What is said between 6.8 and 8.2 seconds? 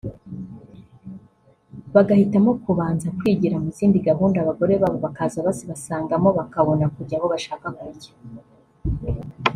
kujyana aho bashaka kujya